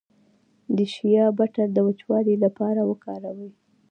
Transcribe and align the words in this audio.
د 0.75 0.77
شیا 0.93 1.25
بټر 1.37 1.67
د 1.73 1.77
وچوالي 1.87 2.35
لپاره 2.43 2.81
وکاروئ 2.89 3.51